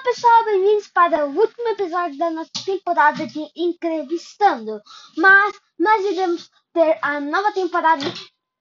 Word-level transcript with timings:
Olá 0.00 0.14
pessoal, 0.14 0.44
bem-vindos 0.46 0.88
para 0.88 1.26
o 1.26 1.36
último 1.36 1.68
episódio 1.68 2.16
da 2.16 2.30
nossa 2.30 2.50
temporada 2.64 3.26
de 3.26 3.46
Entrevistando. 3.54 4.80
Mas 5.14 5.60
nós 5.78 6.02
iremos 6.06 6.50
ter 6.72 6.98
a 7.02 7.20
nova 7.20 7.52
temporada 7.52 8.02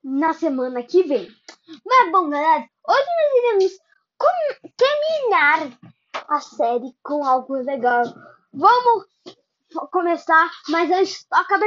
na 0.03 0.33
semana 0.33 0.83
que 0.83 1.01
vem. 1.03 1.29
Mas 1.85 2.11
bom, 2.11 2.29
galera, 2.29 2.67
hoje 2.85 3.05
nós 3.21 3.37
iremos 3.37 3.71
terminar 4.75 5.79
a 6.27 6.41
série 6.41 6.93
com 7.01 7.23
algo 7.23 7.53
legal. 7.53 8.03
Vamos 8.53 9.05
começar, 9.91 10.51
mas 10.67 10.91
antes 10.91 11.25
toca 11.25 11.55
a 11.55 11.59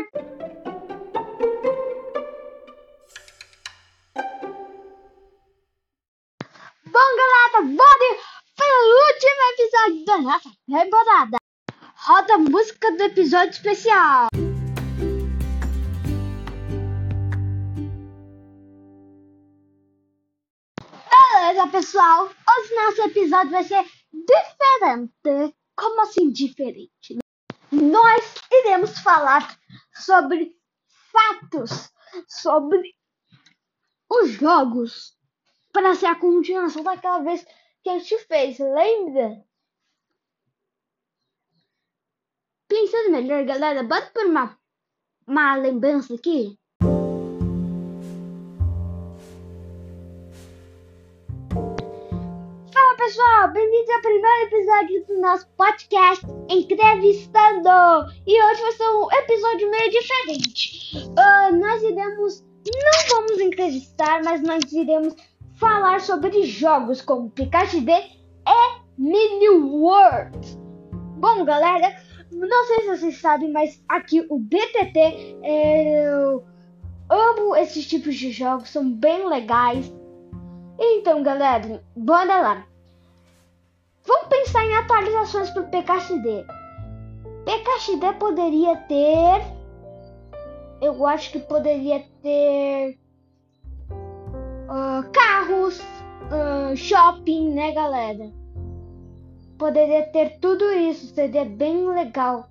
Bom, 6.85 7.17
galera, 7.17 7.75
bora 7.75 8.22
episódio 9.51 10.05
da 10.05 10.19
nossa 10.19 10.51
temporada. 10.67 11.37
Roda 11.97 12.35
a 12.35 12.39
música 12.39 12.93
do 12.93 13.03
episódio 13.03 13.51
especial. 13.51 14.29
Beleza, 21.11 21.69
pessoal. 21.69 22.25
Hoje 22.27 22.75
nosso 22.75 23.03
episódio 23.03 23.51
vai 23.51 23.65
ser 23.65 23.85
diferente. 24.13 25.55
Como 25.77 26.01
assim 26.03 26.31
diferente? 26.31 27.19
Nós 27.71 28.35
iremos 28.51 28.99
falar 28.99 29.59
sobre 29.95 30.57
fatos, 31.11 31.91
sobre 32.29 32.95
os 34.11 34.31
jogos 34.31 35.17
para 35.73 35.95
ser 35.95 36.07
a 36.07 36.15
continuação 36.15 36.83
daquela 36.83 37.21
vez 37.21 37.45
que 37.83 37.91
a 37.91 37.99
gente 37.99 38.17
fez, 38.27 38.59
lembra? 38.59 39.45
Pensando 42.69 43.11
melhor, 43.11 43.45
galera, 43.45 43.83
bota 43.83 44.07
por 44.15 44.25
uma, 44.25 44.57
uma 45.27 45.57
lembrança 45.57 46.15
aqui. 46.15 46.57
Fala 52.73 52.97
pessoal, 52.97 53.53
bem-vindos 53.53 53.91
ao 53.91 54.01
primeiro 54.01 54.43
episódio 54.47 55.07
do 55.07 55.21
nosso 55.21 55.49
podcast 55.57 56.25
Entrevistando. 56.49 57.69
E 58.27 58.43
hoje 58.43 58.63
vai 58.63 58.73
ser 58.73 58.91
um 58.91 59.13
episódio 59.13 59.71
meio 59.71 59.91
diferente. 59.91 60.99
Uh, 60.99 61.57
nós 61.57 61.83
iremos, 61.83 62.43
não 62.43 63.09
vamos 63.11 63.41
entrevistar, 63.41 64.23
mas 64.23 64.41
nós 64.41 64.73
iremos 64.73 65.15
falar 65.63 66.01
sobre 66.01 66.43
jogos 66.43 67.01
como 67.01 67.31
Pikachu 67.31 67.83
D 67.83 67.93
e 67.93 68.81
Mini 68.99 69.49
World. 69.49 70.59
Bom, 71.19 71.45
galera, 71.45 71.95
não 72.33 72.67
sei 72.67 72.81
se 72.81 72.87
vocês 72.89 73.21
sabem, 73.21 73.53
mas 73.53 73.81
aqui 73.89 74.27
o 74.29 74.41
BTT 74.41 75.39
eu 75.45 76.45
amo 77.09 77.55
esses 77.55 77.87
tipos 77.87 78.17
de 78.17 78.33
jogos, 78.33 78.71
são 78.71 78.93
bem 78.93 79.29
legais. 79.29 79.93
Então, 80.81 81.23
galera, 81.23 81.81
bora 81.95 82.41
lá. 82.41 82.67
Vamos 84.05 84.27
pensar 84.27 84.65
em 84.65 84.75
atualizações 84.75 85.51
para 85.51 85.63
o 85.63 85.69
PKXD. 85.69 86.45
PKXD 87.45 88.15
poderia 88.19 88.77
ter. 88.89 89.43
Eu 90.81 91.07
acho 91.07 91.31
que 91.31 91.39
poderia 91.39 92.05
ter 92.21 92.99
uh, 94.69 95.13
carros, 95.43 95.83
shopping, 96.77 97.53
né, 97.53 97.73
galera? 97.73 98.31
Poderia 99.59 100.03
ter 100.07 100.39
tudo 100.41 100.65
isso, 100.73 101.15
seria 101.15 101.45
bem 101.45 101.89
legal. 101.89 102.49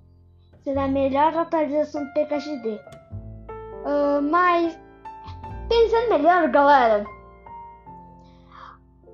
Seria 0.64 0.84
a 0.84 0.88
melhor 0.88 1.36
atualização 1.36 2.06
do 2.06 2.14
PKXD. 2.14 2.80
Uh, 3.84 4.22
mas, 4.30 4.78
pensando 5.68 6.10
melhor, 6.10 6.50
galera, 6.50 7.04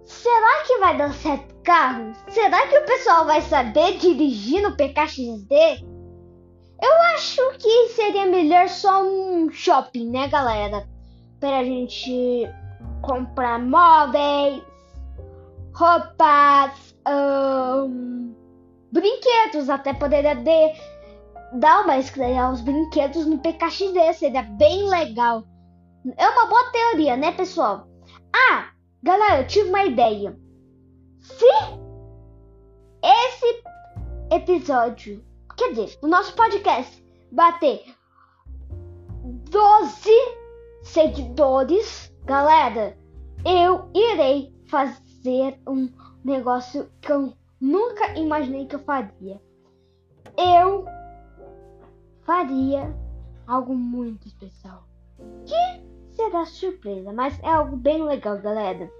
será 0.03 0.63
que 0.65 0.77
vai 0.79 0.97
dar 0.97 1.13
certo 1.13 1.55
carro? 1.63 2.13
Será 2.27 2.67
que 2.67 2.77
o 2.77 2.85
pessoal 2.85 3.25
vai 3.25 3.41
saber 3.41 3.97
dirigir 3.97 4.61
no 4.61 4.75
PKXD? 4.75 5.85
Eu 6.79 6.93
acho 7.15 7.41
que 7.57 7.89
seria 7.89 8.25
melhor 8.25 8.67
só 8.67 9.01
um 9.01 9.49
shopping, 9.49 10.09
né, 10.11 10.27
galera? 10.27 10.87
Pra 11.39 11.63
gente 11.63 12.47
comprar 13.07 13.57
móveis, 13.57 14.61
roupas, 15.73 16.95
um, 17.07 18.35
brinquedos, 18.91 19.69
até 19.69 19.93
poderia 19.93 20.35
de, 20.35 20.73
dar 21.53 21.85
uma 21.85 21.97
estreia 21.97 22.43
aos 22.43 22.59
brinquedos 22.59 23.25
no 23.25 23.39
PKXD, 23.39 24.13
seria 24.13 24.43
bem 24.43 24.89
legal. 24.89 25.45
É 26.17 26.29
uma 26.29 26.47
boa 26.47 26.71
teoria, 26.71 27.15
né, 27.15 27.31
pessoal? 27.31 27.87
Ah, 28.35 28.69
galera, 29.01 29.41
eu 29.41 29.47
tive 29.47 29.69
uma 29.69 29.85
ideia. 29.85 30.37
Se 31.21 31.45
esse 33.01 33.63
episódio, 34.31 35.23
quer 35.55 35.69
dizer, 35.69 35.97
o 36.01 36.07
nosso 36.07 36.33
podcast 36.35 37.03
bater 37.31 37.83
12 39.49 40.09
seguidores, 40.83 42.06
galera, 42.27 42.97
eu 43.45 43.89
irei 43.95 44.53
fazer 44.67 45.57
um 45.65 45.89
negócio 46.25 46.91
que 46.99 47.09
eu 47.09 47.33
nunca 47.59 48.19
imaginei 48.19 48.65
que 48.65 48.75
eu 48.75 48.83
faria. 48.83 49.41
Eu 50.37 50.85
faria 52.23 52.93
algo 53.47 53.73
muito 53.73 54.27
especial. 54.27 54.83
Que 55.45 55.81
será 56.11 56.45
surpresa, 56.45 57.13
mas 57.13 57.39
é 57.41 57.47
algo 57.47 57.77
bem 57.77 58.03
legal, 58.03 58.37
galera. 58.39 58.91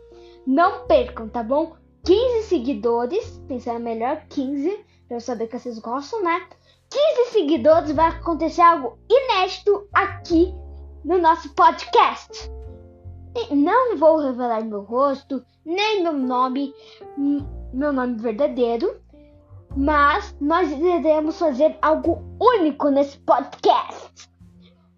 Não 0.46 0.88
percam, 0.88 1.28
tá 1.28 1.44
bom? 1.44 1.76
15 2.06 2.44
seguidores, 2.44 3.44
pensar 3.46 3.78
melhor, 3.78 4.24
15, 4.30 4.86
pra 5.06 5.18
eu 5.18 5.22
saber 5.22 5.48
que 5.48 5.60
vocês 5.60 5.78
gostam, 5.80 6.24
né? 6.24 6.48
15 6.90 7.32
seguidores 7.32 7.92
vai 7.92 8.08
acontecer 8.08 8.62
algo 8.62 8.98
inédito 9.10 9.86
aqui 9.94 10.56
no 11.04 11.18
nosso 11.18 11.54
podcast. 11.54 12.57
Não 13.52 13.98
vou 13.98 14.18
revelar 14.18 14.64
meu 14.64 14.82
rosto, 14.82 15.46
nem 15.64 16.02
meu 16.02 16.14
nome, 16.14 16.74
meu 17.74 17.94
nome 17.94 18.16
verdadeiro, 18.18 19.00
mas 19.76 20.36
nós 20.42 20.72
iremos 20.72 21.38
fazer 21.38 21.78
algo 21.82 22.24
único 22.40 22.90
nesse 22.90 23.18
podcast. 23.20 24.30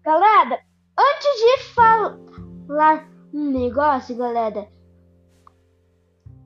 Galera, 0.02 0.58
antes 0.98 1.40
de 1.40 1.74
falar 1.74 3.06
um 3.34 3.50
negócio, 3.50 4.16
galera, 4.16 4.66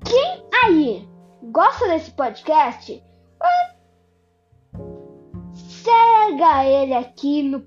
quem 0.04 0.44
aí 0.64 1.08
gosta 1.44 1.86
desse 1.88 2.10
podcast, 2.10 3.02
segue 5.54 6.42
ele 6.66 6.94
aqui 6.94 7.42
no 7.42 7.64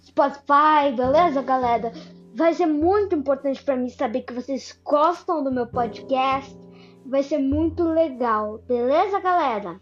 Spotify, 0.00 0.92
beleza, 0.96 1.42
galera? 1.42 1.92
Vai 2.34 2.52
ser 2.52 2.66
muito 2.66 3.14
importante 3.14 3.62
para 3.62 3.76
mim 3.76 3.88
saber 3.88 4.22
que 4.22 4.32
vocês 4.32 4.76
gostam 4.84 5.44
do 5.44 5.52
meu 5.52 5.68
podcast. 5.68 6.52
Vai 7.06 7.22
ser 7.22 7.38
muito 7.38 7.84
legal, 7.84 8.58
beleza, 8.66 9.20
galera? 9.20 9.80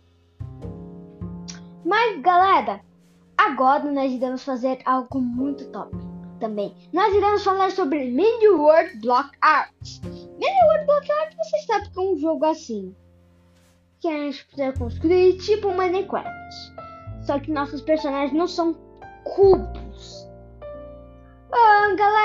Mas, 1.83 2.21
galera, 2.21 2.83
agora 3.39 3.91
nós 3.91 4.13
iremos 4.13 4.45
fazer 4.45 4.81
algo 4.85 5.19
muito 5.19 5.71
top 5.71 5.97
também. 6.39 6.77
Nós 6.93 7.15
iremos 7.15 7.43
falar 7.43 7.71
sobre 7.71 8.11
Mini 8.11 8.49
World 8.49 8.99
Block 9.01 9.31
Art. 9.41 9.73
Mini 10.05 10.63
World 10.67 10.85
Block 10.85 11.11
Art, 11.11 11.35
vocês 11.35 11.65
sabem 11.65 11.91
que 11.91 11.99
é 11.99 12.03
um 12.03 12.19
jogo 12.19 12.45
assim. 12.45 12.95
Que 13.99 14.09
a 14.09 14.19
gente 14.19 14.45
precisa 14.45 14.79
construir 14.79 15.39
tipo 15.39 15.73
Minecraft. 15.73 16.29
Só 17.23 17.39
que 17.39 17.51
nossos 17.51 17.81
personagens 17.81 18.37
não 18.37 18.47
são 18.47 18.75
cubos 19.25 20.23
ah, 21.55 21.95
galera, 21.95 22.22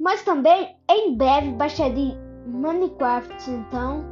mas 0.00 0.22
também 0.22 0.76
em 0.88 1.16
breve 1.16 1.52
baixarei 1.52 2.16
Minecraft, 2.46 3.50
então 3.50 4.04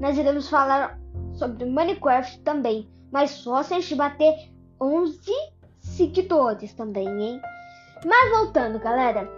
nós 0.00 0.16
iremos 0.16 0.48
falar 0.48 0.98
sobre 1.34 1.64
Minecraft 1.64 2.40
também, 2.40 2.88
mas 3.10 3.30
só 3.30 3.62
se 3.62 3.74
a 3.74 3.80
gente 3.80 3.94
bater 3.94 4.34
11 4.80 5.18
seguidores 5.80 6.72
também, 6.74 7.08
hein? 7.08 7.40
Mas 8.04 8.30
voltando, 8.30 8.78
galera, 8.78 9.30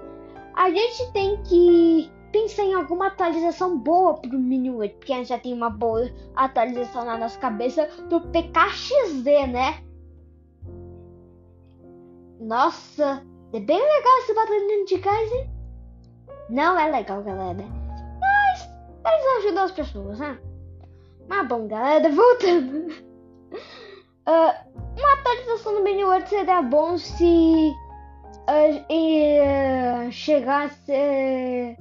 a 0.55 0.71
gente 0.71 1.13
tem 1.13 1.43
que 1.43 2.11
pensar 2.33 2.65
em 2.65 2.75
alguma 2.75 3.09
atualização 3.09 3.79
boa 3.79 4.15
pro 4.15 4.39
Miniway, 4.39 4.89
porque 4.91 5.13
a 5.13 5.17
gente 5.17 5.29
já 5.29 5.39
tem 5.39 5.53
uma 5.53 5.71
boa 5.71 6.11
atualização 6.35 7.05
na 7.05 7.17
nossa 7.17 7.39
cabeça 7.39 7.89
do 8.09 8.21
PKXZ, 8.21 9.25
né? 9.53 9.83
Nossa, 12.41 13.25
é 13.55 13.61
bem 13.61 13.81
legal 13.81 14.19
esse 14.19 14.35
batalhão 14.35 14.85
de 14.85 14.95
hein? 14.95 15.51
Não 16.51 16.79
é 16.79 16.91
legal, 16.91 17.23
galera. 17.23 17.65
Mas 18.21 18.69
eles 19.07 19.27
ajudam 19.39 19.65
as 19.65 19.73
pessoas, 19.73 20.19
né? 20.19 20.39
Mas 21.29 21.49
bom, 21.49 21.69
galera, 21.69 22.11
voltando. 22.11 22.93
Uh, 24.27 24.53
uma 24.99 25.13
atualização 25.15 25.75
do 25.75 25.83
Mini 25.83 26.05
World 26.05 26.29
seria 26.29 26.63
bom 26.63 26.99
se 26.99 27.73
uh, 28.49 30.07
uh, 30.09 30.11
chegasse 30.11 31.77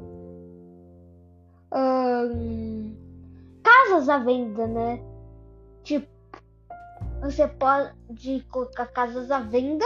casas 3.64 4.10
à 4.10 4.20
venda, 4.20 4.68
né? 4.68 5.04
Tipo, 5.84 6.08
você 7.22 7.48
pode 7.48 8.46
colocar 8.52 8.86
casas 8.88 9.32
à 9.32 9.40
venda 9.40 9.86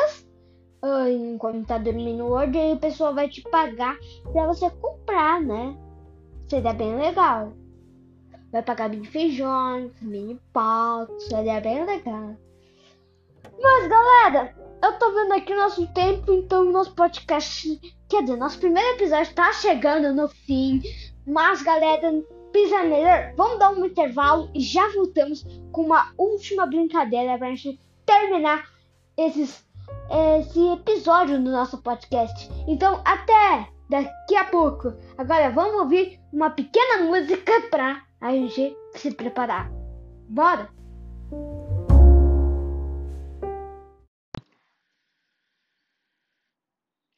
enquanto 1.10 1.68
tá 1.68 1.78
dormindo 1.78 2.26
World 2.26 2.58
e 2.58 2.74
o 2.74 2.80
pessoal 2.80 3.14
vai 3.14 3.30
te 3.30 3.42
pagar 3.44 3.98
pra 4.32 4.48
você 4.48 4.70
comprar, 4.70 5.42
né? 5.42 5.76
Seria 6.50 6.74
bem 6.74 6.96
legal. 6.96 7.54
Vai 8.52 8.62
pagar 8.62 8.90
mini 8.90 9.06
feijões, 9.06 9.92
mini 10.02 10.40
pautas, 10.54 11.24
seria 11.24 11.60
bem 11.60 11.86
legal. 11.86 12.36
Mas 13.62 13.88
galera, 13.88 14.56
eu 14.84 14.94
tô 15.00 15.12
vendo 15.12 15.34
aqui 15.34 15.54
nosso 15.54 15.88
tempo, 15.94 16.32
então 16.32 16.72
nosso 16.72 16.94
podcast, 16.94 17.80
quer 18.08 18.22
dizer, 18.22 18.38
nosso 18.38 18.60
primeiro 18.60 18.96
episódio 18.96 19.34
tá 19.34 19.52
chegando 19.54 20.14
no 20.14 20.28
fim. 20.30 20.82
Mas 21.26 21.62
galera, 21.62 22.10
pisa 22.54 22.78
vamos 23.36 23.60
dar 23.60 23.72
um 23.72 23.86
intervalo 23.86 24.50
e 24.54 24.62
já 24.62 24.88
voltamos 24.94 25.44
com 25.72 25.82
uma 25.82 26.14
última 26.18 26.66
brincadeira 26.66 27.38
pra 27.38 27.54
gente 27.54 27.80
terminar 28.06 28.70
esses, 29.18 29.67
esse 30.10 30.60
episódio 30.74 31.42
do 31.42 31.52
nosso 31.52 31.82
podcast. 31.82 32.50
Então 32.68 33.02
até 33.06 33.68
daqui 33.90 34.36
a 34.36 34.46
pouco. 34.46 34.94
Agora 35.18 35.50
vamos 35.50 35.82
ouvir 35.82 36.20
uma 36.32 36.50
pequena 36.50 37.04
música 37.04 37.62
pra 37.70 38.04
a 38.22 38.32
gente 38.32 38.76
se 38.96 39.12
preparar. 39.12 39.70
Bora! 40.30 40.70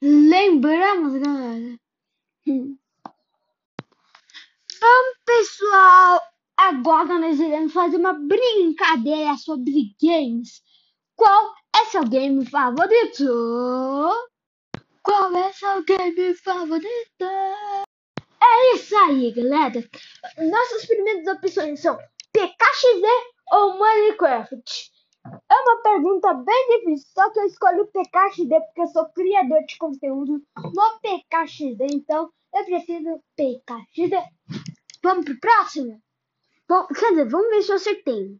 Lembramos, 0.01 1.21
galera. 1.21 1.79
Então, 4.81 5.13
pessoal, 5.25 6.21
agora 6.55 7.19
nós 7.19 7.37
iremos 7.37 7.73
fazer 7.73 7.97
uma 7.97 8.13
brincadeira 8.13 9.35
sobre 9.35 9.93
games. 10.01 10.61
Qual 11.17 11.53
é 11.79 11.85
seu 11.85 12.03
game 12.03 12.45
favorito? 12.45 13.23
Qual 15.01 15.33
é 15.35 15.53
seu 15.53 15.81
game 15.83 16.33
favorito? 16.35 17.23
É 18.41 18.75
isso 18.75 18.97
aí, 18.97 19.31
galera. 19.31 19.81
Nossas 20.37 20.85
primeiras 20.85 21.25
opções 21.27 21.79
são 21.79 21.97
PKXD 22.33 23.07
ou 23.53 23.79
Minecraft. 23.79 24.91
É 25.49 25.55
uma 25.55 25.81
pergunta 25.81 26.33
bem 26.33 26.79
difícil, 26.79 27.07
só 27.13 27.29
que 27.31 27.39
eu 27.39 27.45
escolhi 27.45 27.79
o 27.79 27.87
PKXD 27.87 28.59
porque 28.59 28.81
eu 28.81 28.87
sou 28.87 29.05
criador 29.09 29.63
de 29.65 29.77
conteúdo 29.77 30.41
no 30.57 30.99
PKXD, 30.99 31.85
então 31.93 32.29
eu 32.53 32.65
preciso 32.65 33.23
PKXD. 33.37 34.17
Vamos 35.01 35.25
pro 35.25 35.39
próximo? 35.39 36.01
Bom, 36.67 36.87
quer 36.87 37.11
dizer, 37.11 37.29
vamos 37.29 37.49
ver 37.49 37.61
se 37.61 37.71
eu 37.71 37.75
acertei. 37.77 38.37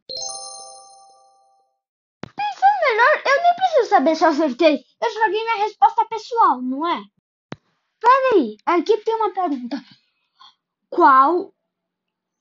Saber 3.90 4.16
se 4.16 4.24
eu 4.24 4.30
acertei. 4.30 4.86
Eu 5.02 5.14
joguei 5.14 5.44
minha 5.44 5.66
resposta 5.66 6.06
pessoal, 6.06 6.62
não 6.62 6.88
é? 6.88 7.04
Peraí, 8.00 8.58
aqui 8.66 8.98
tem 8.98 9.16
uma 9.16 9.34
pergunta. 9.34 9.84
Qual 10.90 11.54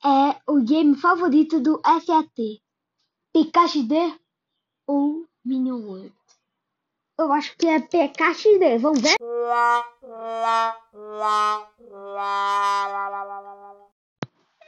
é 0.03 0.39
o 0.47 0.61
game 0.61 0.95
favorito 0.95 1.59
do 1.59 1.81
FAT? 1.83 2.61
PKXD 3.33 4.17
ou 4.87 5.27
Minion 5.43 5.81
World? 5.81 6.13
Eu 7.17 7.33
acho 7.33 7.55
que 7.57 7.67
é 7.67 7.79
PKXD, 7.81 8.77
vamos 8.79 9.01
ver? 9.01 9.17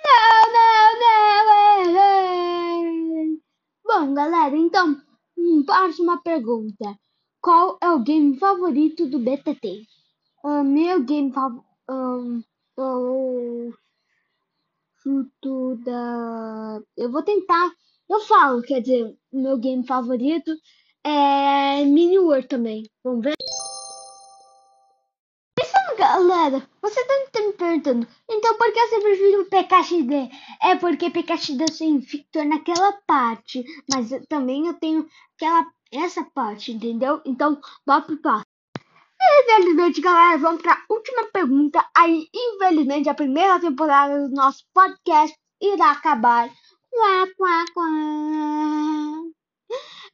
Não, 0.04 0.54
não, 0.54 1.00
não, 1.00 1.82
errei! 1.82 3.42
Bom, 3.86 4.14
galera, 4.14 4.58
então, 4.58 5.02
próxima 5.66 6.22
pergunta. 6.22 6.98
Qual 7.42 7.78
é 7.82 7.90
o 7.92 8.04
game 8.04 8.38
favorito 8.38 9.08
do 9.08 9.20
BTT? 9.20 9.84
Uh, 10.44 10.64
meu 10.64 11.04
game 11.04 11.32
favorito. 11.32 11.66
Um, 11.90 12.44
o 12.78 13.74
fruto 15.02 15.76
da. 15.84 16.82
Eu 16.96 17.12
vou 17.12 17.24
tentar. 17.24 17.72
Eu 18.10 18.20
falo, 18.22 18.62
quer 18.62 18.82
dizer, 18.82 19.16
meu 19.32 19.58
game 19.58 19.86
favorito 19.86 20.52
é 21.04 21.84
Mini 21.86 22.20
World 22.20 22.48
também. 22.48 22.84
Vamos 23.04 23.24
ver? 23.24 23.36
Galera, 26.02 26.68
você 26.82 27.06
deve 27.06 27.24
estar 27.26 27.42
me 27.42 27.54
perguntando, 27.54 28.08
então 28.28 28.58
por 28.58 28.74
que 28.74 28.88
você 28.88 29.02
prefere 29.02 29.38
o 29.38 29.46
PKXD? 29.46 30.32
É 30.60 30.76
porque 30.76 31.12
PKXD 31.12 31.72
se 31.72 31.86
infectou 31.86 32.44
naquela 32.44 32.92
parte, 33.06 33.64
mas 33.88 34.12
eu, 34.12 34.26
também 34.26 34.66
eu 34.66 34.74
tenho 34.74 35.08
aquela 35.36 35.72
essa 35.92 36.24
parte, 36.24 36.72
entendeu? 36.72 37.22
Então, 37.24 37.62
bora 37.86 38.02
pro 38.02 38.18
próximo. 38.18 38.48
Infelizmente, 39.44 40.02
galera, 40.02 40.40
vamos 40.40 40.64
para 40.64 40.84
última 40.90 41.26
pergunta. 41.26 41.88
Aí, 41.96 42.28
infelizmente, 42.34 43.08
a 43.08 43.14
primeira 43.14 43.60
temporada 43.60 44.28
do 44.28 44.34
nosso 44.34 44.66
podcast 44.74 45.38
irá 45.62 45.92
acabar. 45.92 46.50
Quá, 46.90 47.28
quá, 47.38 47.66
quá. 47.76 47.88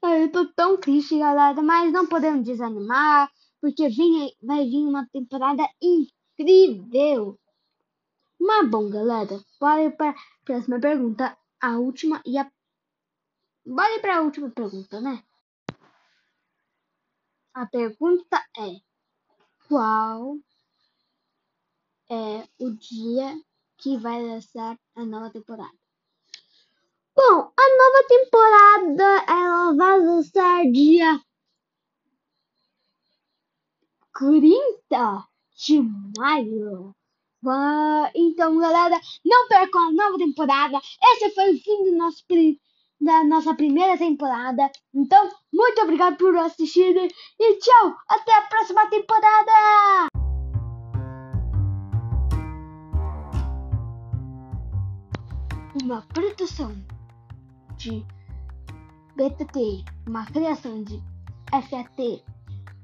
Eu 0.03 0.29
tô 0.33 0.45
tão 0.53 0.75
triste, 0.75 1.17
galera, 1.17 1.61
mas 1.61 1.93
não 1.93 2.05
podemos 2.05 2.43
desanimar, 2.43 3.31
porque 3.61 3.89
vem, 3.89 4.35
vai 4.41 4.65
vir 4.65 4.85
uma 4.85 5.07
temporada 5.07 5.67
incrível. 5.81 7.39
Mas 8.39 8.69
bom, 8.69 8.89
galera, 8.89 9.39
bora 9.59 9.91
para 9.91 10.11
a 10.11 10.15
próxima 10.45 10.79
pergunta, 10.79 11.37
a 11.59 11.79
última 11.79 12.21
e 12.25 12.37
a. 12.37 12.51
Bora 13.65 13.99
para 13.99 14.17
a 14.17 14.21
última 14.21 14.49
pergunta, 14.51 15.01
né? 15.01 15.23
A 17.53 17.65
pergunta 17.65 18.37
é: 18.57 18.79
qual 19.67 20.37
é 22.09 22.47
o 22.59 22.69
dia 22.71 23.41
que 23.77 23.97
vai 23.97 24.21
lançar 24.23 24.79
a 24.95 25.05
nova 25.05 25.31
temporada? 25.31 25.77
Bom, 27.15 27.51
a 27.57 27.77
nova 27.81 28.07
temporada 28.07 29.25
ela 29.27 29.73
vai 29.73 29.99
lançar 29.99 30.71
dia 30.71 31.19
30 34.17 35.27
de 35.55 35.81
maio. 36.17 36.91
Então, 38.15 38.57
galera, 38.57 38.99
não 39.23 39.47
percam 39.47 39.89
a 39.89 39.91
nova 39.91 40.17
temporada. 40.17 40.81
Esse 41.13 41.29
foi 41.35 41.53
o 41.53 41.59
fim 41.59 41.83
do 41.83 41.97
nosso 41.97 42.23
da 42.99 43.23
nossa 43.23 43.53
primeira 43.53 43.95
temporada. 43.95 44.71
Então, 44.93 45.29
muito 45.53 45.81
obrigado 45.81 46.17
por 46.17 46.35
assistir 46.35 46.95
e 47.39 47.59
tchau! 47.59 47.95
Até 48.09 48.35
a 48.35 48.41
próxima 48.41 48.89
temporada! 48.89 50.07
Uma 55.83 56.01
produção 56.07 56.75
de 57.77 58.03
BTT, 59.15 59.85
uma 60.07 60.25
criação 60.25 60.83
de 60.83 60.99
FAT, 61.51 62.23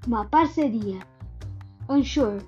uma 0.06 0.26
parceria 0.26 1.13
Anchor, 1.90 2.44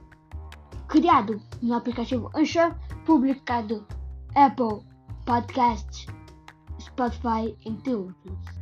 criado 0.87 1.41
no 1.61 1.75
aplicativo 1.75 2.29
Anchor, 2.33 2.75
publicado 3.05 3.85
Apple 4.35 4.81
Podcast. 5.25 6.07
Spotify, 6.79 7.55
entre 7.65 7.95
outros. 7.95 8.54